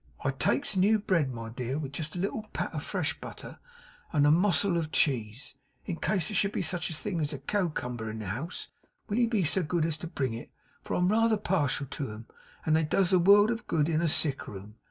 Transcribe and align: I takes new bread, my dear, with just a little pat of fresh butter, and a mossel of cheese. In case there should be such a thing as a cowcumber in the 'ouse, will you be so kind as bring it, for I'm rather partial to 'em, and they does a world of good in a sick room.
I 0.25 0.31
takes 0.31 0.75
new 0.75 0.97
bread, 0.97 1.31
my 1.31 1.49
dear, 1.49 1.77
with 1.77 1.91
just 1.93 2.15
a 2.15 2.19
little 2.19 2.47
pat 2.53 2.73
of 2.73 2.81
fresh 2.83 3.19
butter, 3.21 3.59
and 4.11 4.25
a 4.25 4.31
mossel 4.31 4.75
of 4.75 4.91
cheese. 4.91 5.53
In 5.85 5.97
case 5.97 6.27
there 6.29 6.35
should 6.35 6.53
be 6.53 6.63
such 6.63 6.89
a 6.89 6.93
thing 6.95 7.19
as 7.19 7.33
a 7.33 7.37
cowcumber 7.37 8.09
in 8.09 8.17
the 8.17 8.25
'ouse, 8.25 8.69
will 9.07 9.19
you 9.19 9.27
be 9.29 9.43
so 9.43 9.61
kind 9.61 9.85
as 9.85 9.97
bring 9.97 10.33
it, 10.33 10.49
for 10.83 10.95
I'm 10.95 11.09
rather 11.11 11.37
partial 11.37 11.85
to 11.85 12.09
'em, 12.13 12.25
and 12.65 12.75
they 12.75 12.83
does 12.83 13.13
a 13.13 13.19
world 13.19 13.51
of 13.51 13.67
good 13.67 13.87
in 13.87 14.01
a 14.01 14.07
sick 14.07 14.47
room. 14.47 14.77